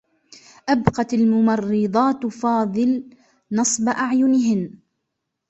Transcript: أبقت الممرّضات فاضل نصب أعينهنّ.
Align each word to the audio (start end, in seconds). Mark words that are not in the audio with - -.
أبقت 0.69 1.13
الممرّضات 1.13 2.25
فاضل 2.25 3.03
نصب 3.51 3.87
أعينهنّ. 3.89 4.79